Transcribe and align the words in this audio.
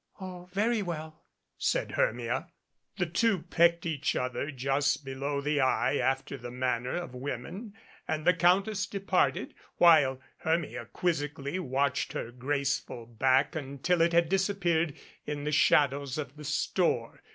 "Oh, 0.19 0.49
very 0.51 0.81
well," 0.81 1.21
said 1.59 1.91
Hermia. 1.91 2.47
The 2.97 3.05
two 3.05 3.43
pecked 3.43 3.85
each 3.85 4.15
other 4.15 4.49
just 4.49 5.05
below 5.05 5.41
the 5.41 5.59
eye 5.61 5.97
after 5.97 6.37
the 6.37 6.49
manner 6.49 6.95
of 6.95 7.13
women 7.13 7.75
and 8.07 8.25
the 8.25 8.33
Countess 8.33 8.87
departed, 8.87 9.53
while 9.77 10.19
Hermia 10.37 10.87
quizzically 10.87 11.59
watched 11.59 12.13
her 12.13 12.31
graceful 12.31 13.05
back 13.05 13.55
until 13.55 14.01
it 14.01 14.11
had 14.11 14.27
disappeared 14.27 14.95
in 15.27 15.43
the 15.43 15.51
shadows 15.51 16.17
of 16.17 16.35
the 16.35 16.45
store. 16.45 17.21